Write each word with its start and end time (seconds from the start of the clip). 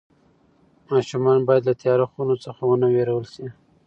ماشومان 0.89 1.39
باید 1.47 1.63
له 1.69 1.73
تیاره 1.81 2.05
خونو 2.11 2.35
څخه 2.45 2.61
ونه 2.67 2.87
وېرول 2.93 3.25
شي. 3.33 3.47